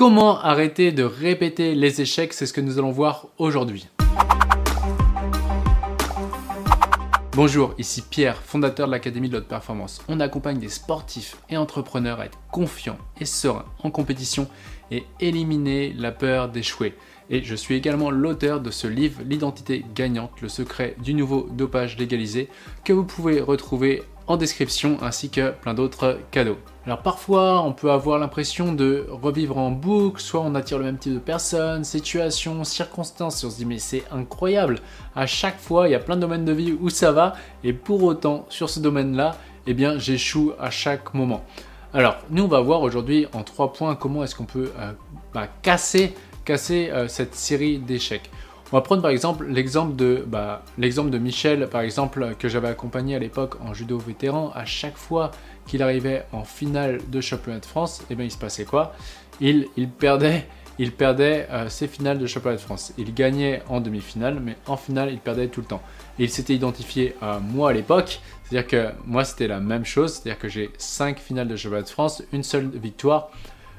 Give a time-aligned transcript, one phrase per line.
[0.00, 3.86] Comment arrêter de répéter les échecs C'est ce que nous allons voir aujourd'hui.
[7.34, 10.00] Bonjour, ici Pierre, fondateur de l'Académie de l'Haute Performance.
[10.08, 14.48] On accompagne des sportifs et entrepreneurs à être confiants et sereins en compétition
[14.90, 16.94] et éliminer la peur d'échouer.
[17.30, 21.96] Et je suis également l'auteur de ce livre, L'identité gagnante, le secret du nouveau dopage
[21.96, 22.48] légalisé,
[22.84, 26.58] que vous pouvez retrouver en description ainsi que plein d'autres cadeaux.
[26.86, 30.98] Alors parfois on peut avoir l'impression de revivre en boucle, soit on attire le même
[30.98, 34.78] type de personnes, situations, circonstances, et on se dit mais c'est incroyable,
[35.14, 37.34] à chaque fois il y a plein de domaines de vie où ça va,
[37.64, 39.36] et pour autant sur ce domaine-là,
[39.66, 41.44] eh bien j'échoue à chaque moment.
[41.92, 44.92] Alors nous on va voir aujourd'hui en trois points comment est-ce qu'on peut euh,
[45.34, 46.14] bah, casser,
[46.50, 48.28] casser euh, cette série d'échecs.
[48.72, 53.14] On va prendre par exemple l'exemple de, bah, de Michel, par exemple, que j'avais accompagné
[53.14, 54.50] à l'époque en judo vétéran.
[54.52, 55.30] À chaque fois
[55.68, 58.94] qu'il arrivait en finale de championnat de France, eh bien, il se passait quoi?
[59.40, 60.48] Il, il, perdait,
[60.80, 62.92] il perdait euh, ses finales de championnat de France.
[62.98, 65.82] Il gagnait en demi-finale, mais en finale, il perdait tout le temps.
[66.18, 70.14] Et il s'était identifié à moi à l'époque, c'est-à-dire que moi, c'était la même chose,
[70.14, 73.30] c'est-à-dire que j'ai 5 finales de championnat de France, une seule victoire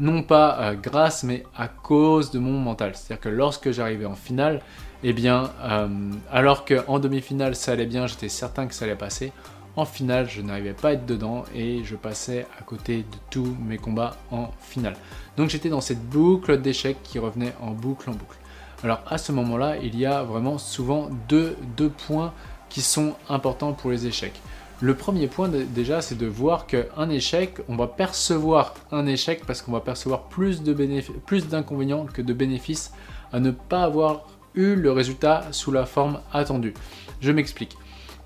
[0.00, 2.92] non pas euh, grâce, mais à cause de mon mental.
[2.94, 4.60] C'est-à-dire que lorsque j'arrivais en finale,
[5.02, 5.88] eh bien, euh,
[6.30, 9.32] alors qu'en demi-finale ça allait bien, j'étais certain que ça allait passer,
[9.76, 13.56] en finale je n'arrivais pas à être dedans et je passais à côté de tous
[13.66, 14.96] mes combats en finale.
[15.36, 18.36] Donc j'étais dans cette boucle d'échecs qui revenait en boucle en boucle.
[18.84, 22.32] Alors à ce moment-là, il y a vraiment souvent deux, deux points
[22.68, 24.40] qui sont importants pour les échecs.
[24.82, 29.62] Le premier point déjà, c'est de voir qu'un échec, on va percevoir un échec parce
[29.62, 32.92] qu'on va percevoir plus d'inconvénients que de bénéfices
[33.32, 36.74] à ne pas avoir eu le résultat sous la forme attendue.
[37.20, 37.76] Je m'explique.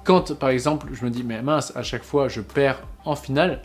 [0.02, 3.60] Quand par exemple je me dis mais mince, à chaque fois je perds en finale,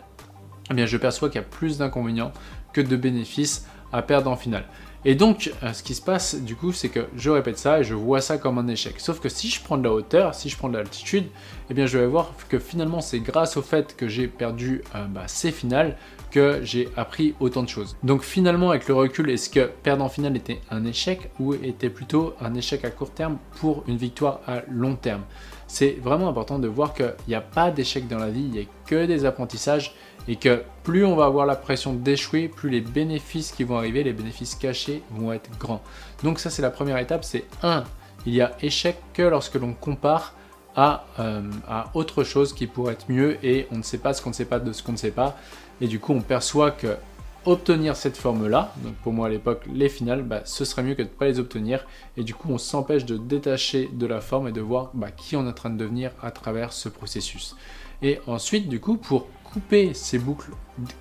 [0.70, 2.32] eh bien je perçois qu'il y a plus d'inconvénients
[2.74, 4.66] que de bénéfices à perdre en finale.
[5.04, 7.84] Et donc, euh, ce qui se passe du coup, c'est que je répète ça et
[7.84, 9.00] je vois ça comme un échec.
[9.00, 11.24] Sauf que si je prends de la hauteur, si je prends de l'altitude,
[11.70, 15.06] eh bien, je vais voir que finalement, c'est grâce au fait que j'ai perdu euh,
[15.06, 15.96] bah, ces finales
[16.30, 17.96] que j'ai appris autant de choses.
[18.04, 21.90] Donc, finalement, avec le recul, est-ce que perdre en finale était un échec ou était
[21.90, 25.22] plutôt un échec à court terme pour une victoire à long terme?
[25.72, 28.58] C'est vraiment important de voir qu'il n'y a pas d'échec dans la vie, il n'y
[28.60, 29.94] a que des apprentissages
[30.28, 34.04] et que plus on va avoir la pression d'échouer, plus les bénéfices qui vont arriver,
[34.04, 35.80] les bénéfices cachés vont être grands.
[36.22, 37.84] Donc ça c'est la première étape, c'est 1.
[38.26, 40.34] Il y a échec que lorsque l'on compare
[40.76, 44.20] à, euh, à, autre chose qui pourrait être mieux et on ne sait pas ce
[44.20, 45.38] qu'on ne sait pas de ce qu'on ne sait pas.
[45.80, 46.96] Et du coup on perçoit que
[47.44, 51.02] obtenir cette forme-là, donc pour moi à l'époque les finales, bah, ce serait mieux que
[51.02, 51.86] de ne pas les obtenir.
[52.16, 55.36] Et du coup on s'empêche de détacher de la forme et de voir bah, qui
[55.36, 57.56] on est en train de devenir à travers ce processus.
[58.02, 60.50] Et ensuite du coup pour couper ces boucles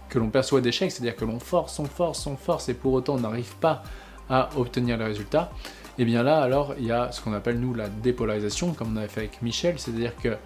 [0.09, 3.15] que l'on perçoit d'échec, c'est-à-dire que l'on force, on force, on force et pour autant
[3.15, 3.83] on n'arrive pas
[4.29, 5.51] à obtenir le résultat,
[5.97, 8.93] et eh bien là alors il y a ce qu'on appelle nous la dépolarisation, comme
[8.93, 10.37] on avait fait avec Michel, c'est-à-dire que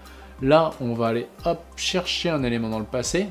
[0.41, 1.28] là on va aller
[1.75, 3.28] chercher un élément dans le passé,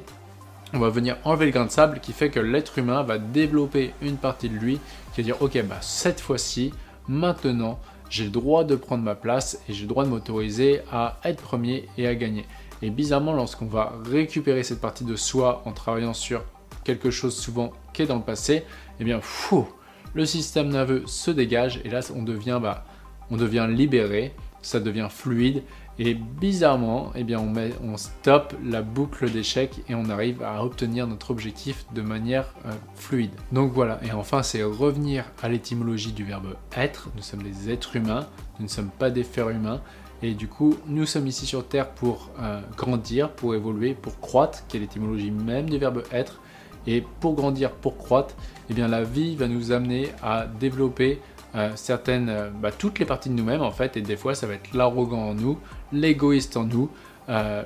[0.74, 3.94] on va venir enlever le grain de sable qui fait que l'être humain va développer
[4.02, 4.80] une partie de lui
[5.14, 6.72] qui va dire ok bah cette fois-ci,
[7.08, 7.78] maintenant
[8.10, 11.42] j'ai le droit de prendre ma place et j'ai le droit de m'autoriser à être
[11.42, 12.44] premier et à gagner.
[12.82, 16.44] Et bizarrement, lorsqu'on va récupérer cette partie de soi en travaillant sur
[16.84, 18.64] quelque chose souvent qui est dans le passé,
[19.00, 19.66] eh bien, fou,
[20.12, 22.84] le système nerveux se dégage et là, on devient, bah,
[23.30, 25.62] on devient libéré, ça devient fluide
[25.98, 31.06] et bizarrement, eh bien, on, met, stoppe la boucle d'échec et on arrive à obtenir
[31.06, 33.30] notre objectif de manière euh, fluide.
[33.52, 37.10] Donc voilà, et enfin, c'est revenir à l'étymologie du verbe être.
[37.16, 38.26] Nous sommes des êtres humains,
[38.58, 39.80] nous ne sommes pas des fers humains.
[40.22, 44.66] Et du coup, nous sommes ici sur Terre pour euh, grandir, pour évoluer, pour croître,
[44.66, 46.40] qui est l'étymologie même du verbe être.
[46.86, 48.34] Et pour grandir, pour croître,
[48.70, 51.20] eh bien la vie va nous amener à développer
[51.54, 53.96] euh, certaines, euh, bah, toutes les parties de nous-mêmes en fait.
[53.96, 55.58] Et des fois, ça va être l'arrogant en nous,
[55.92, 56.90] l'égoïste en nous,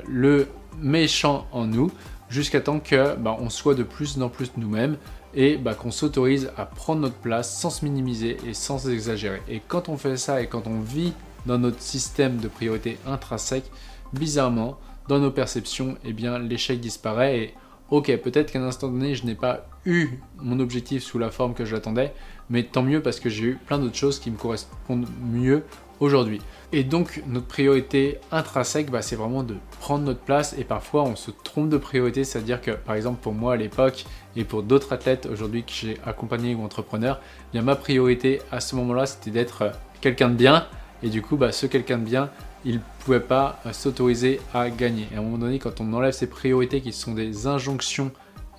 [0.07, 0.47] le
[0.81, 1.91] méchant en nous,
[2.29, 4.97] jusqu'à temps que bah, on soit de plus en plus nous-mêmes
[5.35, 9.43] et bah, qu'on s'autorise à prendre notre place sans se minimiser et sans exagérer.
[9.49, 11.13] Et quand on fait ça et quand on vit
[11.47, 13.71] dans notre système de priorité intrinsèque,
[14.13, 17.55] bizarrement, dans nos perceptions, eh bien, l'échec disparaît et
[17.91, 21.55] ok, peut-être qu'à un instant donné, je n'ai pas eu mon objectif sous la forme
[21.55, 22.13] que je l'attendais,
[22.51, 25.65] mais tant mieux parce que j'ai eu plein d'autres choses qui me correspondent mieux
[26.01, 26.41] aujourd'hui.
[26.73, 31.17] Et donc, notre priorité intrinsèque, bah, c'est vraiment de prendre notre place et parfois on
[31.17, 34.05] se trompe de priorité, c'est-à-dire que par exemple pour moi à l'époque
[34.37, 37.21] et pour d'autres athlètes aujourd'hui que j'ai accompagnés ou entrepreneurs,
[37.53, 40.67] bien ma priorité à ce moment-là, c'était d'être quelqu'un de bien,
[41.03, 42.31] et du coup, bah, ce quelqu'un de bien,
[42.65, 45.09] il ne pouvait pas euh, s'autoriser à gagner.
[45.13, 48.11] Et à un moment donné, quand on enlève ces priorités qui sont des injonctions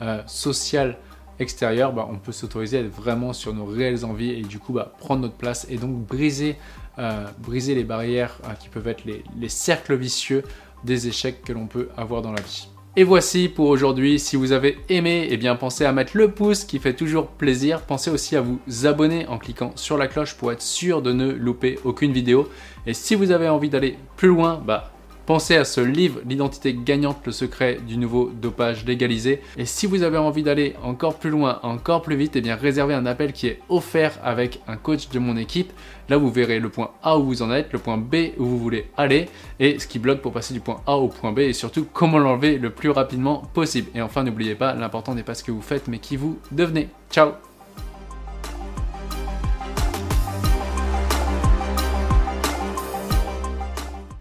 [0.01, 0.97] euh, sociales
[1.39, 4.73] extérieur, bah, on peut s'autoriser à être vraiment sur nos réelles envies et du coup
[4.73, 6.57] bah, prendre notre place et donc briser,
[6.97, 10.43] euh, les barrières euh, qui peuvent être les cercles vicieux
[10.83, 12.67] des échecs que l'on peut avoir dans la vie.
[12.99, 14.19] Et voici pour aujourd'hui.
[14.19, 17.83] Si vous avez aimé, eh bien pensez à mettre le pouce qui fait toujours plaisir.
[17.83, 21.31] Pensez aussi à vous abonner en cliquant sur la cloche pour être sûr de ne
[21.31, 22.49] louper aucune vidéo.
[22.85, 24.91] Et si vous avez envie d'aller plus loin, bah
[25.29, 29.43] Pensez à ce livre, L'identité gagnante, le secret du nouveau dopage légalisé.
[29.57, 32.95] Et si vous avez envie d'aller encore plus loin, encore plus vite, eh bien réservez
[32.95, 35.71] un appel qui est offert avec un coach de mon équipe.
[36.09, 38.57] Là, vous verrez le point A où vous en êtes, le point B où vous
[38.57, 39.29] voulez aller,
[39.59, 42.17] et ce qui bloque pour passer du point A au point B, et surtout comment
[42.17, 43.91] l'enlever le plus rapidement possible.
[43.93, 46.89] Et enfin, n'oubliez pas, l'important n'est pas ce que vous faites, mais qui vous devenez.
[47.11, 47.33] Ciao